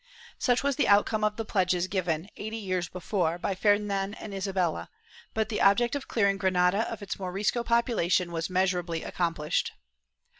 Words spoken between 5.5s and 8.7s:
object of clearing Granada of its Morisco population was